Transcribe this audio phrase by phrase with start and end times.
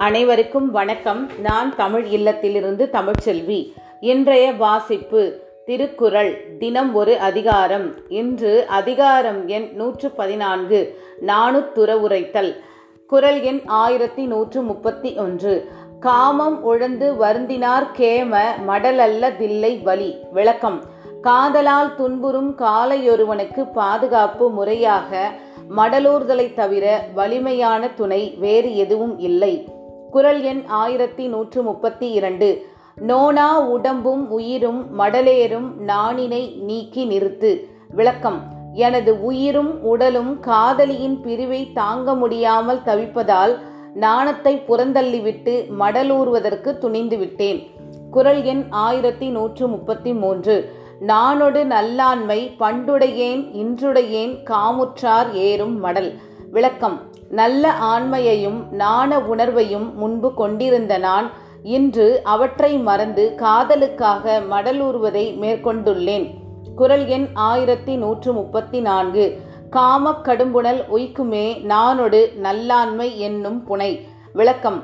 [0.00, 1.30] அனைவருக்கும் வணக்கம்.
[1.40, 7.94] நான் தமிழ் இல்லத்திலிருந்து தமிழ்ச்செல்வி இன்றைய வாசிப்பு திருக்குறள் தினம் ஒரு அதிகாரம்.
[8.08, 12.62] இன்று அதிகாரம் எண் நூற்று பதினான்கு நாணுத்துற உரைத்தல்
[13.06, 15.68] குரல் எண் ஆயிரத்தி நூற்று முப்பத்தி ஒன்று.
[16.00, 20.16] காமம் உழந்து வருந்தினார் கேம மடலல்ல தில்லை வலி.
[20.32, 20.82] விளக்கம்.
[21.22, 25.32] காதலால் துன்புறும் காலையொருவனுக்கு பாதுகாப்பு முறையாக
[25.76, 29.78] மடலூர்தலை தவிர வலிமையான துணை வேறு எதுவும் இல்லை.
[30.10, 32.66] குரல் எண் ஆயிரத்தி நூற்று முப்பத்தி இரண்டு.
[32.96, 37.60] நோனா உடம்பும் உயிரும் மடலேறும் நாணினை நீக்கி நிறுத்து.
[37.88, 38.40] விளக்கம்.
[38.72, 43.58] எனது உயிரும் உடலும் காதலியின் பிரிவை தாங்க முடியாமல் தவிப்பதால்
[43.94, 47.70] நாணத்தை புறந்தள்ளிவிட்டு மடலூர்வதற்கு துணிந்து விட்டேன்.
[48.10, 50.72] குரல் எண் ஆயிரத்தி நூற்று முப்பத்தி மூன்று.
[51.00, 56.14] நானொடு நல்லாண்மை பண்டுடையேன் இன்றுடையேன் காமுற்றார் ஏறும் மடல்.
[56.50, 57.00] விளக்கம்.
[57.30, 61.30] நல்ல ஆண்மையையும் நாண உணர்வையும் முன்பு கொண்டிருந்த நான்
[61.62, 66.34] இன்று அவற்றை மறந்து காதலுக்காக மடலூர்வதை மேற்கொண்டுள்ளேன்.
[66.76, 69.40] குரல் எண் ஆயிரத்தி நூற்று முப்பத்தி நான்கு.
[69.70, 74.08] காமக் கடும்புணல் உய்க்குமே நானொடு நல்லாண்மை என்னும் புனை.
[74.32, 74.82] விளக்கம்.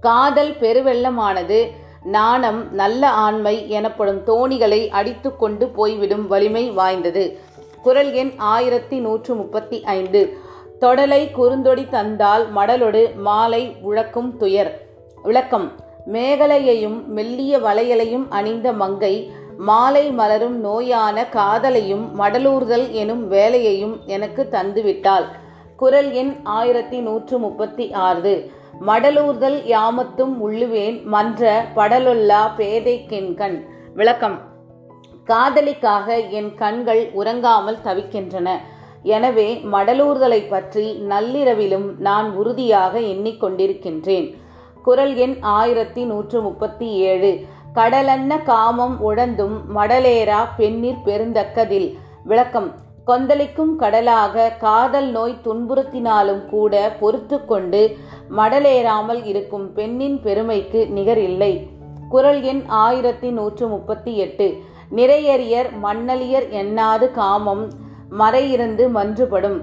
[0.00, 1.70] காதல் பெருவெள்ளமானது
[2.02, 7.38] நாணம் நல்ல ஆண்மை எனப்படும் தோணிகளை அடித்து கொண்டு போய்விடும் வலிமை வாய்ந்தது.
[7.82, 10.44] குரல் எண் ஆயிரத்தி நூற்று முப்பத்தி ஐந்து.
[10.80, 14.70] தொடலை குறுந்தொடி தந்தால் மடலொடு மாலை உழக்கும் துயர்.
[15.22, 15.72] விளக்கம்.
[16.12, 25.26] மேகலையையும் மெல்லிய வளையலையும் அணிந்த மங்கை மாலை மலரும் நோயான காதலையும் மடலூர்தல் எனும் வேலையையும் எனக்கு தந்துவிட்டாள்.
[25.76, 28.50] குரல் எண் ஆயிரத்தி நூற்று முப்பத்தி ஆறு.
[28.86, 34.38] மடலூர்தல் யாமத்தும் உள்ளுவேன் மன்ற படலொல்லா பேதை கெண்கண் விளக்கம்.
[35.24, 38.50] காதலிக்காக என் கண்கள் உறங்காமல் தவிக்கின்றன.
[39.02, 44.34] எனவே மடலூர்தலை பற்றி நள்ளிரவிலும் நான் உறுதியாக எண்ணிக்கொண்டிருக்கின்றேன்.
[44.82, 47.40] குரல் எண் ஆயிரத்தி நூற்று முப்பத்தி ஏழு.
[47.74, 51.94] கடலன்ன காமம் உழந்தும் மடலேரா பெண்ணிற் பெருந்தக்கதில்.
[52.24, 52.84] விளக்கம்.
[53.04, 57.96] கொந்தளிக்கும் கடலாக காதல் நோய் துன்புறுத்தினாலும் கூட பொறுத்து கொண்டு
[58.36, 61.66] மடலேறாமல் இருக்கும் பெண்ணின் பெருமைக்கு நிகரில்லை.
[62.08, 64.62] குரல் எண் ஆயிரத்தி நூற்று முப்பத்தி எட்டு.
[64.96, 67.70] நிறையறியர் மண்ணலியர் எண்ணாது காமம்
[68.10, 69.62] மறையிருந்து மன்றுபடும்.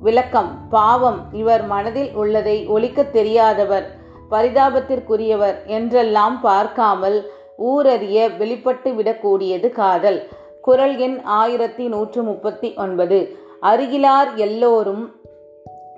[0.00, 3.94] விளக்கம் பாவம் இவர் மனதில் உள்ளதை ஒழிக்கத் தெரியாதவர்
[4.30, 10.28] பரிதாபத்திற்குரியவர் என்றெல்லாம் பார்க்காமல் ஊரறிய வெளிப்பட்டு விடக்கூடியது காதல்.
[10.62, 13.36] குரல் எண் ஆயிரத்தி நூற்று முப்பத்தி ஒன்பது.
[13.62, 15.14] அருகிலார் எல்லோரும்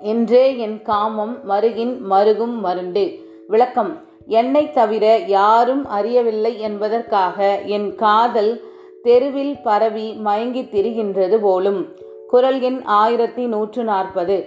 [0.01, 8.63] என்றே என் காமம் மருகின் மருகும் மருண்டு விளக்கம் என்னை தவிர யாரும் அறியவில்லை என்பதற்காக என் காதல்
[9.03, 11.87] தெருவில் பரவி மயங்கி திரிகின்றது போலும்.
[12.27, 14.45] குரல் எண் ஆயிரத்தி நூற்று நாற்பது.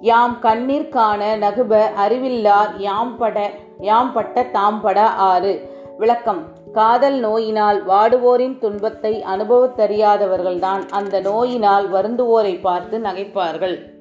[0.00, 5.76] யாம் கண்ணீர் காண நகுப அறிவில்லார் யாம் பட யாம் பட்ட தாம்பட ஆறு.
[5.98, 6.42] விளக்கம்.
[6.72, 13.97] காதல் நோயினால் வாடுவோரின் துன்பத்தை அனுபவத்தறியாதவர்கள்தான் அந்த நோயினால் வருந்துவோரை பார்த்து நகைப்பார்கள்.